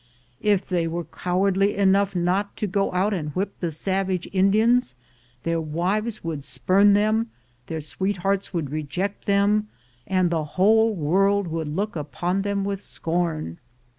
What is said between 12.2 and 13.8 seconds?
them with scorn.